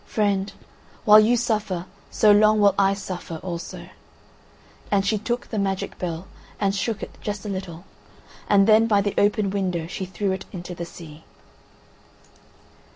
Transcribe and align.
Friend, 0.07 0.51
while 1.05 1.19
you 1.19 1.37
suffer, 1.37 1.85
so 2.09 2.31
long 2.31 2.59
will 2.59 2.73
I 2.75 2.95
suffer 2.95 3.35
also." 3.43 3.89
And 4.89 5.05
she 5.05 5.19
took 5.19 5.45
the 5.49 5.59
magic 5.59 5.99
bell 5.99 6.25
and 6.59 6.73
shook 6.73 7.03
it 7.03 7.19
just 7.21 7.45
a 7.45 7.49
little, 7.49 7.83
and 8.49 8.65
then 8.65 8.87
by 8.87 9.01
the 9.01 9.13
open 9.15 9.51
window 9.51 9.85
she 9.85 10.07
threw 10.07 10.31
it 10.31 10.45
into 10.51 10.73
the 10.73 10.85
sea. 10.87 11.23